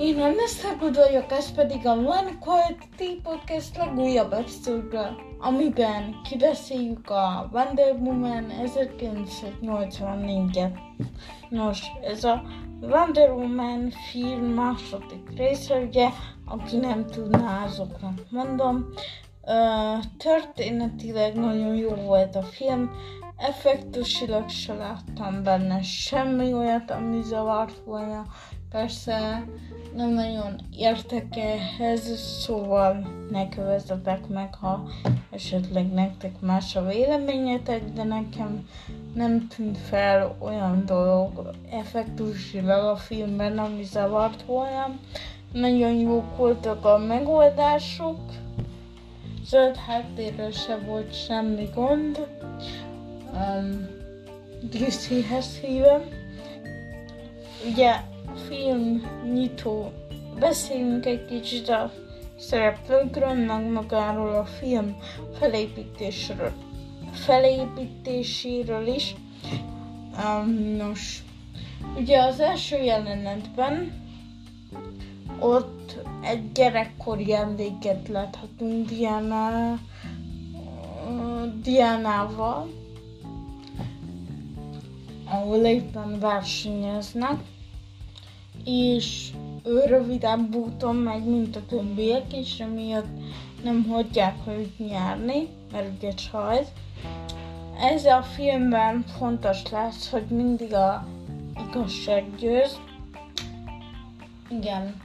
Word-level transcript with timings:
én 0.00 0.16
Nesztagod 0.16 0.96
vagyok, 0.96 1.32
ez 1.32 1.52
pedig 1.52 1.86
a 1.86 1.92
One 1.92 2.38
Quality 2.38 3.20
Podcast 3.22 3.76
legújabb 3.76 4.32
epizódja, 4.32 5.16
amiben 5.38 6.20
kibeszéljük 6.28 7.10
a 7.10 7.48
Wonder 7.52 7.92
Woman 7.92 8.52
1984-et. 8.64 10.78
Nos, 11.48 11.82
ez 12.02 12.24
a 12.24 12.42
Wonder 12.80 13.30
Woman 13.30 13.90
film 14.10 14.44
második 14.44 15.30
része, 15.36 15.78
ugye, 15.78 16.08
aki 16.46 16.76
nem 16.76 17.06
tudná, 17.06 17.64
azoknak 17.64 18.18
mondom. 18.30 18.86
Uh, 19.42 19.98
történetileg 20.16 21.34
nagyon 21.34 21.74
jó 21.74 21.94
volt 21.94 22.36
a 22.36 22.42
film, 22.42 22.90
effektusilag 23.36 24.48
se 24.48 24.74
láttam 24.74 25.42
benne 25.42 25.82
semmi 25.82 26.52
olyat, 26.52 26.90
ami 26.90 27.22
zavart 27.22 27.78
volna. 27.84 28.26
Persze 28.70 29.44
nem 29.94 30.10
nagyon 30.10 30.60
értek 30.76 31.36
ehhez, 31.36 32.18
szóval 32.42 33.06
ne 33.30 33.48
kövezzetek 33.48 34.28
meg, 34.28 34.54
ha 34.54 34.88
esetleg 35.30 35.92
nektek 35.92 36.40
más 36.40 36.76
a 36.76 36.86
véleményetek, 36.86 37.84
de 37.84 38.02
nekem 38.02 38.68
nem 39.14 39.48
tűnt 39.48 39.78
fel 39.78 40.36
olyan 40.38 40.82
dolog 40.86 41.50
effektusilag 41.70 42.84
a 42.84 42.96
filmben, 42.96 43.58
ami 43.58 43.82
zavart 43.82 44.42
volna. 44.42 44.90
Nagyon 45.52 45.92
jók 45.94 46.36
voltak 46.36 46.84
a 46.84 46.98
megoldások, 46.98 48.18
zöld 49.44 49.76
háttérről 49.76 50.50
se 50.50 50.78
volt 50.86 51.24
semmi 51.24 51.68
gond. 51.74 52.26
Um, 53.34 53.88
DC-hez 54.70 55.58
hívem. 55.58 56.02
Ugye 57.72 57.94
film 58.50 59.02
nyitó. 59.32 59.92
Beszéljünk 60.38 61.06
egy 61.06 61.24
kicsit 61.24 61.68
a 61.68 61.92
szereplőkről, 62.38 63.34
meg 63.34 63.70
magáról 63.70 64.34
a 64.34 64.44
film 64.44 64.96
felépítésről, 65.38 66.52
felépítéséről 67.12 68.86
is. 68.86 69.14
Um, 70.24 70.76
nos, 70.76 71.22
ugye 71.96 72.22
az 72.22 72.40
első 72.40 72.76
jelenetben 72.76 73.92
ott 75.38 75.96
egy 76.22 76.52
gyerekkori 76.52 77.34
emléket 77.34 78.08
láthatunk 78.08 78.88
Diana, 78.88 79.72
uh, 79.72 81.54
Dianával, 81.62 82.68
ahol 85.24 85.64
éppen 85.64 86.18
versenyeznek 86.18 87.40
és 88.64 89.30
ő 89.64 89.84
röviden 89.86 90.48
úton 90.54 90.96
megy, 90.96 91.24
mint 91.24 91.56
a 91.56 91.66
többiek, 91.68 92.32
és 92.32 92.58
emiatt 92.58 93.08
nem 93.62 93.86
hagyják 93.88 94.36
őt 94.48 94.78
nyerni, 94.78 95.48
mert 95.72 95.88
ugye 95.96 96.14
csajz. 96.14 96.66
Ez 97.80 98.04
a 98.04 98.22
filmben 98.22 99.04
fontos 99.18 99.70
lesz, 99.70 100.10
hogy 100.10 100.24
mindig 100.24 100.74
a 100.74 101.06
igazság 101.68 102.24
győz. 102.38 102.78
Igen. 104.48 105.00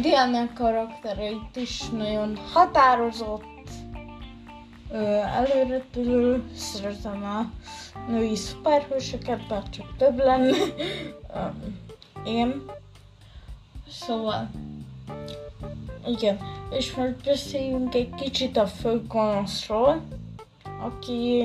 Diana 0.00 0.52
karaktereit 0.54 1.56
is 1.56 1.88
nagyon 1.88 2.36
határozott, 2.52 3.44
előre 5.34 5.84
tőlő, 5.92 6.42
szeretem 6.54 7.24
a 7.24 7.50
női 8.10 8.36
szuperhősöket, 8.36 9.46
bár 9.46 9.62
csak 9.70 9.96
több 9.96 10.18
lenne. 10.18 10.56
én. 12.24 12.62
Szóval, 13.90 14.50
igen, 16.06 16.38
és 16.70 16.94
most 16.94 17.24
beszéljünk 17.24 17.94
egy 17.94 18.14
kicsit 18.14 18.56
a 18.56 18.66
főgonoszról, 18.66 20.02
aki... 20.80 21.44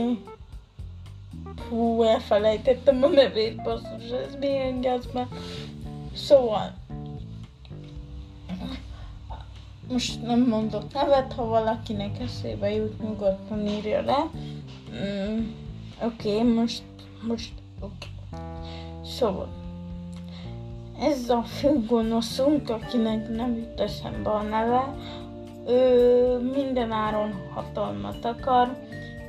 Hú, 1.70 2.04
elfelejtettem 2.04 3.04
a 3.04 3.08
nevét, 3.08 3.62
basszus, 3.62 4.10
ez 4.28 4.36
milyen 4.40 4.82
gázban. 4.82 5.28
Szóval, 6.16 6.74
most 9.94 10.22
nem 10.22 10.40
mondok 10.40 10.94
nevet, 10.94 11.34
ha 11.34 11.46
valakinek 11.46 12.20
eszébe 12.20 12.74
jut, 12.74 13.02
nyugodtan 13.02 13.68
írja 13.68 14.02
le. 14.02 14.30
Mm, 14.92 15.52
Oké, 16.04 16.36
okay, 16.36 16.54
most, 16.54 16.84
most. 17.28 17.52
Okay. 17.80 18.42
Szóval, 19.06 19.48
ez 21.00 21.30
a 21.30 21.42
főgonoszunk, 21.42 22.70
akinek 22.70 23.30
nem 23.30 23.56
jut 23.56 23.80
eszembe 23.80 24.30
a 24.30 24.42
neve, 24.42 24.96
ő 25.68 26.38
minden 26.54 26.92
áron 26.92 27.34
hatalmat 27.54 28.26
akar, 28.26 28.78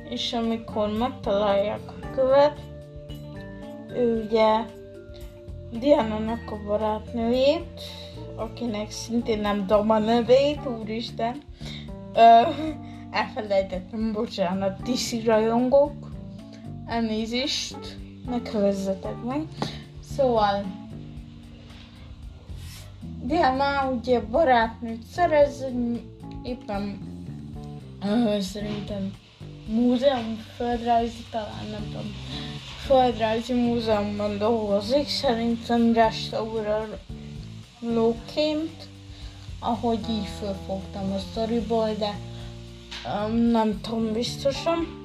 és 0.09 0.33
amikor 0.33 0.97
megtalálják 0.97 1.81
a 1.87 2.09
követ, 2.15 2.59
ő 3.93 4.23
ugye 4.25 4.65
Diana-nak 5.79 6.51
a 6.51 6.63
barátnőjét, 6.67 7.81
akinek 8.35 8.91
szintén 8.91 9.39
nem 9.39 9.65
tudom 9.65 9.89
a 9.89 9.97
nevét, 9.97 10.59
úristen, 10.79 11.41
ö, 12.13 12.41
elfelejtettem, 13.11 14.11
bocsánat, 14.13 14.81
DC 14.81 15.25
rajongók, 15.25 16.11
elnézést, 16.85 17.97
megkövezzetek 18.29 19.23
meg. 19.23 19.41
Szóval, 20.15 20.65
Diana 23.23 23.89
ugye 23.89 24.19
barátnőt 24.19 25.03
szerez, 25.03 25.65
éppen 26.43 26.99
ö, 28.03 28.39
szerintem 28.39 29.13
múzeum, 29.67 30.35
földrajzi, 30.55 31.23
talán 31.31 31.65
nem 31.71 31.83
tudom, 31.83 32.15
földrajzi 32.85 33.53
múzeumban 33.53 34.37
dolgozik, 34.37 35.07
szerintem 35.07 35.93
restaurálóként, 35.93 38.87
ahogy 39.59 40.09
így 40.09 40.27
fölfogtam 40.39 41.13
a 41.13 41.17
sztoriból, 41.17 41.89
de 41.97 42.19
um, 43.27 43.35
nem 43.35 43.81
tudom 43.81 44.13
biztosan. 44.13 45.03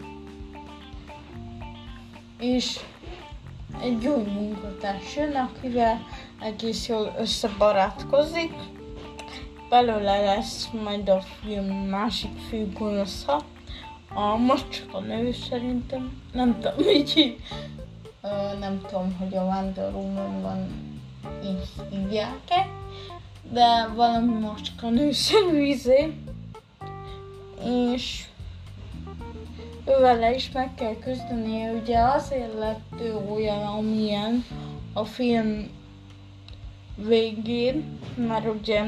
És 2.38 2.78
egy 3.82 4.06
új 4.06 4.22
munkatárs 4.22 5.16
jön, 5.16 5.34
akivel 5.34 6.00
egész 6.40 6.88
jól 6.88 7.14
összebarátkozik. 7.18 8.52
Belőle 9.68 10.20
lesz 10.20 10.68
majd 10.84 11.08
a 11.08 11.22
film 11.44 11.66
másik 11.66 12.38
fő 12.48 12.72
gonosza, 12.78 13.44
a 14.14 14.36
macska 14.36 14.98
nő 14.98 15.32
szerintem, 15.32 16.22
nem 16.32 16.60
tudom, 16.60 16.88
így 16.96 17.38
uh, 18.22 18.58
nem 18.58 18.80
tudom, 18.88 19.16
hogy 19.18 19.36
a 19.36 19.42
Wonder 19.42 19.94
Woman-ban 19.94 20.66
így 21.44 21.68
hívják-e, 21.90 22.68
de 23.50 23.88
valami 23.94 24.32
macska 24.32 24.88
nőszerű 24.88 25.62
izé, 25.62 26.14
és 27.64 28.24
ővele 29.86 30.34
is 30.34 30.50
meg 30.52 30.74
kell 30.74 30.96
küzdenie, 30.98 31.72
ugye 31.72 31.98
azért 31.98 32.58
lett 32.58 33.00
ő 33.00 33.16
olyan, 33.34 33.66
amilyen 33.66 34.44
a 34.92 35.04
film 35.04 35.68
végén, 36.96 37.98
mert 38.16 38.46
ugye 38.46 38.82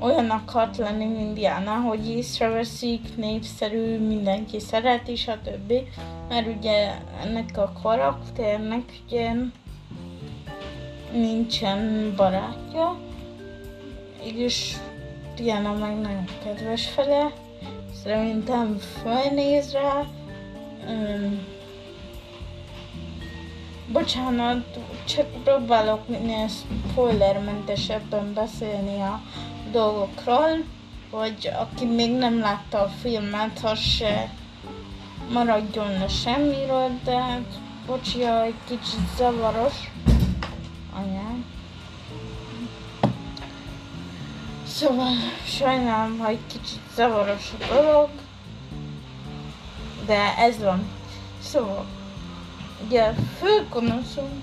olyan 0.00 0.30
akart 0.30 0.76
lenni, 0.76 1.04
mint 1.04 1.34
Diana, 1.34 1.74
hogy 1.74 2.08
észreveszik, 2.08 3.16
népszerű, 3.16 3.98
mindenki 3.98 4.60
szereti, 4.60 5.16
stb. 5.16 5.72
Mert 6.28 6.46
ugye 6.56 6.94
ennek 7.22 7.58
a 7.58 7.72
karakternek 7.82 9.00
ugye 9.06 9.32
nincsen 11.12 12.12
barátja, 12.16 12.98
és 14.22 14.76
Diana 15.36 15.72
meg 15.72 16.00
nagyon 16.00 16.24
kedves 16.44 16.86
fele, 16.86 17.32
szerintem 18.02 18.78
felnéz 19.02 19.72
rá, 19.72 20.06
Bocsánat, 23.92 24.78
csak 25.04 25.26
próbálok 25.44 26.08
minél 26.08 26.48
spoilermentesebben 26.48 28.32
beszélni 28.34 29.00
a 29.00 29.20
dolgokról, 29.74 30.64
hogy 31.10 31.50
aki 31.58 31.84
még 31.84 32.10
nem 32.10 32.38
látta 32.38 32.78
a 32.78 32.88
filmet, 32.88 33.60
az 33.62 33.78
se 33.78 34.30
maradjon 35.32 35.90
le 35.90 36.08
semmiről, 36.08 36.90
de 37.04 37.18
hát, 37.18 37.60
bocsi, 37.86 38.24
egy 38.24 38.54
kicsit 38.64 39.16
zavaros. 39.16 39.74
Anyám. 40.96 41.44
Szóval 44.66 45.12
sajnálom, 45.46 46.18
ha 46.18 46.28
egy 46.28 46.46
kicsit 46.46 46.80
zavaros 46.94 47.52
a 47.60 47.74
dolog, 47.74 48.08
de 50.06 50.36
ez 50.36 50.62
van. 50.62 50.86
Szóval, 51.42 51.86
ugye 52.86 53.02
a 53.02 53.14
főgonoszunk 53.38 54.42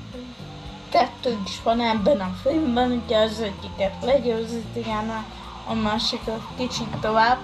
kettő 0.92 1.38
is 1.46 1.62
van 1.64 1.82
ebben 1.82 2.20
a 2.20 2.36
filmben, 2.42 2.92
ugye 2.92 3.18
az 3.18 3.42
egyiket 3.42 4.04
legyőzi 4.04 4.64
Diana, 4.74 5.26
a 5.68 5.74
másikat 5.74 6.42
kicsit 6.58 6.98
tovább 7.02 7.40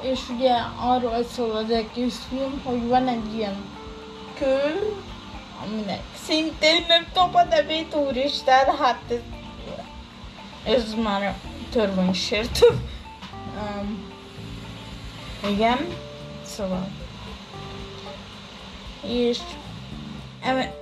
és 0.00 0.20
ugye 0.28 0.54
arról 0.76 1.24
szól 1.24 1.50
az 1.50 1.70
egész 1.70 2.20
film, 2.28 2.60
hogy 2.64 2.86
van 2.86 3.08
egy 3.08 3.34
ilyen 3.36 3.64
kő, 4.34 4.96
aminek 5.64 6.02
szintén 6.24 6.84
nem 6.88 7.06
kap 7.14 7.34
a 7.34 7.96
úristen, 7.96 8.76
hát 8.76 9.02
ez, 9.08 9.20
ez 10.74 10.94
már 10.94 11.38
törvénysértő. 11.70 12.66
Um, 13.56 14.12
igen, 15.50 15.78
szóval. 16.44 16.88
És 19.02 19.38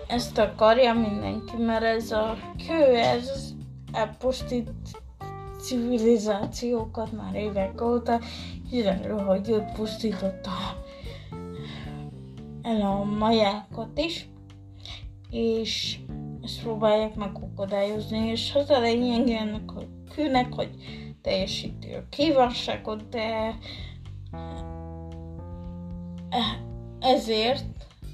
ezt 0.07 0.39
akarja 0.39 0.93
mindenki, 0.95 1.57
mert 1.57 1.85
ez 1.85 2.11
a 2.11 2.37
kő, 2.67 2.97
ez 2.97 3.55
elpusztít 3.93 4.71
civilizációkat 5.61 7.13
már 7.13 7.35
évek 7.35 7.83
óta, 7.83 8.21
kiderül, 8.71 9.19
hogy 9.19 9.51
ő 9.51 9.65
pusztította 9.75 10.51
el 12.63 12.81
a 12.81 13.05
majákat 13.05 13.99
is, 13.99 14.29
és 15.31 15.99
ezt 16.43 16.63
próbálják 16.63 17.15
megakadályozni, 17.15 18.19
és 18.19 18.55
az 18.55 18.71
a 18.71 18.81
lényeg 18.81 19.29
ennek 19.29 19.77
a 19.77 19.83
kőnek, 20.15 20.53
hogy 20.53 20.71
teljesíti 21.23 21.93
a 21.93 22.09
kívánságot, 22.09 23.09
de 23.09 23.59
ezért 27.01 27.65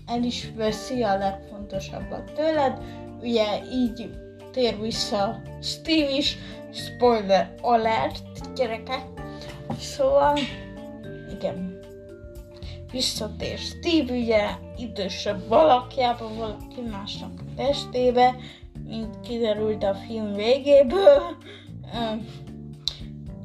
el 0.06 0.22
is 0.22 0.52
veszi 0.56 1.02
a 1.02 1.18
legfontosabbat 1.18 2.32
tőled, 2.32 2.78
ugye 3.20 3.44
így 3.72 4.10
tér 4.52 4.80
vissza 4.80 5.42
Steve 5.62 6.16
is, 6.16 6.38
spoiler 6.72 7.54
alert, 7.60 8.54
gyerekek, 8.54 9.04
szóval, 9.78 10.38
igen, 11.30 11.80
visszatér 12.92 13.58
Steve, 13.58 14.12
ugye, 14.12 14.48
idősebb 14.76 15.48
valakjába, 15.48 16.34
valaki 16.34 16.80
másnak 16.90 17.32
a 17.40 17.54
testébe, 17.56 18.36
mint 18.84 19.20
kiderült 19.20 19.82
a 19.82 19.94
film 19.94 20.32
végéből, 20.32 21.36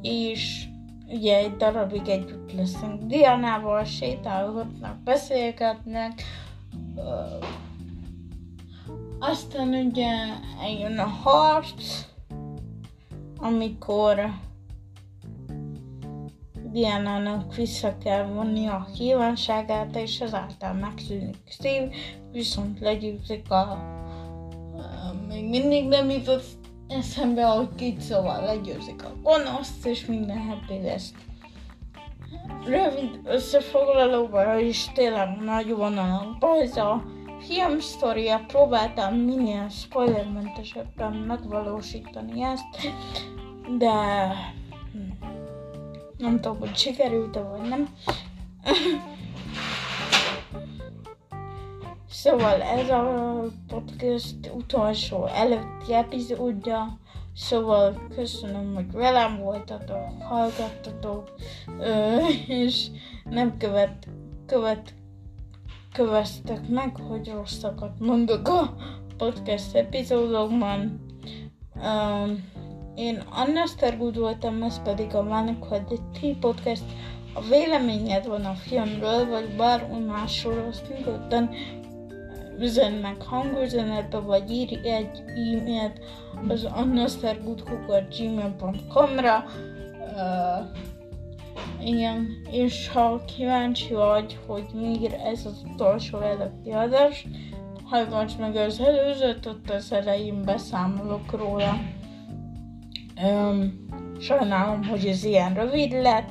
és 0.02 0.64
ugye 1.08 1.36
egy 1.36 1.56
darabig 1.56 2.08
együtt 2.08 2.52
leszünk 2.52 3.02
Dianával, 3.02 3.84
sétálgatnak, 3.84 5.02
beszélgetnek, 5.02 6.22
aztán 9.18 9.68
ugye 9.68 10.06
eljön 10.62 10.98
a 10.98 11.06
harc, 11.06 12.04
amikor 13.36 14.30
Diana-nak 16.72 17.54
vissza 17.54 17.98
kell 17.98 18.24
vonni 18.24 18.66
a 18.66 18.88
kívánságát, 18.94 19.96
és 19.96 20.20
ezáltal 20.20 20.72
megszűnik 20.72 21.36
Steve, 21.48 21.88
viszont 22.32 22.80
legyőzik 22.80 23.50
a... 23.50 23.78
még 25.28 25.48
mindig 25.48 25.88
nem 25.88 26.10
jutott 26.10 26.44
eszembe, 26.88 27.44
hogy 27.44 27.74
két 27.74 28.00
szóval 28.00 28.42
legyőzik 28.42 29.04
a 29.04 29.12
gonoszt, 29.22 29.86
és 29.86 30.06
minden 30.06 30.38
happy 30.38 30.82
lesz. 30.82 31.12
Rövid 32.64 33.20
összefoglalóban 33.24 34.58
is 34.58 34.88
tényleg 34.92 35.36
nagy 35.40 35.74
vonalakban 35.74 36.60
ez 36.60 36.76
a 36.76 37.02
film 37.40 37.78
sztoria 37.78 38.44
próbáltam 38.46 39.14
minél 39.14 39.68
spoilermentesebben 39.68 41.12
megvalósítani 41.12 42.42
ezt, 42.42 42.92
de 43.78 43.92
hm, 44.92 45.26
nem 46.18 46.40
tudom, 46.40 46.58
hogy 46.58 46.76
sikerült-e 46.76 47.40
vagy 47.40 47.68
nem. 47.68 47.88
szóval 52.10 52.62
ez 52.62 52.90
a 52.90 53.42
podcast 53.68 54.50
utolsó 54.54 55.26
előtti 55.26 55.94
epizódja, 55.94 56.98
szóval 57.38 58.06
köszönöm, 58.14 58.74
hogy 58.74 58.92
velem 58.92 59.38
voltatok, 59.38 60.22
hallgattatok, 60.22 61.34
és 62.46 62.86
nem 63.24 63.56
követ, 63.56 64.08
követ 64.46 64.94
köveztek 65.92 66.68
meg, 66.68 66.96
hogy 66.96 67.30
rosszakat 67.30 67.98
mondok 67.98 68.48
a 68.48 68.76
podcast 69.16 69.74
epizódokban. 69.74 71.00
Um, 71.74 72.44
én 72.94 73.22
Anna 73.30 73.66
Stergud 73.66 74.18
voltam, 74.18 74.62
ez 74.62 74.82
pedig 74.82 75.14
a 75.14 75.24
Vannak 75.24 75.58
Quality 75.58 76.38
Podcast. 76.40 76.84
A 77.34 77.40
véleményed 77.40 78.26
van 78.26 78.44
a 78.44 78.54
filmről, 78.54 79.28
vagy 79.28 79.56
bármi 79.56 79.98
másról, 79.98 80.66
azt 80.70 80.88
nyugodtan 80.98 81.50
üzen 82.60 82.92
meg 82.92 83.22
hangüzenetbe, 83.22 84.18
vagy 84.18 84.50
írj 84.50 84.88
egy 84.88 85.22
e-mailt 85.26 86.00
az 86.48 86.64
annastergoodcook.gmail.com-ra. 86.64 89.44
Uh, 90.14 90.66
igen, 91.86 92.28
és 92.50 92.88
ha 92.88 93.24
kíváncsi 93.36 93.94
vagy, 93.94 94.38
hogy 94.46 94.66
miért 94.74 95.24
ez 95.24 95.46
az 95.46 95.62
utolsó 95.72 96.20
előtti 96.20 96.70
adás, 96.70 97.26
hallgass 97.84 98.36
meg 98.36 98.56
az 98.56 98.80
előzőt, 98.80 99.46
ott 99.46 99.70
az 99.70 99.92
elején 99.92 100.42
beszámolok 100.44 101.32
róla. 101.32 101.78
Um, 103.22 103.86
sajnálom, 104.20 104.84
hogy 104.84 105.06
ez 105.06 105.24
ilyen 105.24 105.54
rövid 105.54 105.92
lett, 105.92 106.28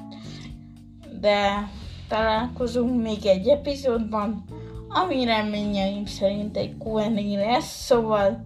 de 1.19 1.69
találkozunk 2.07 3.01
még 3.01 3.25
egy 3.25 3.47
epizódban, 3.47 4.43
ami 4.89 5.25
reményeim 5.25 6.05
szerint 6.05 6.57
egy 6.57 6.75
Q&A 6.79 7.35
lesz, 7.35 7.85
szóval 7.85 8.43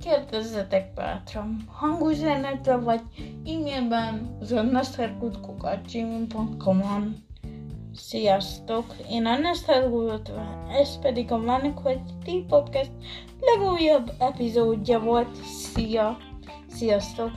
Kérdezzetek 0.00 0.94
bátran 0.94 1.64
hangüzenetre 1.66 2.76
vagy 2.76 3.00
e-mailben 3.46 4.36
zonnaszerkutkukat.gmail.com-on 4.42 7.16
Sziasztok! 7.94 8.84
Én 9.10 9.26
a 9.26 9.38
Nesztergulot, 9.38 10.32
ez 10.70 10.98
pedig 10.98 11.32
a 11.32 11.40
Vannak 11.40 11.82
vagy 11.82 12.00
Podcast 12.48 12.90
legújabb 13.40 14.12
epizódja 14.18 15.00
volt. 15.00 15.44
Szia! 15.44 16.16
Sziasztok! 16.68 17.30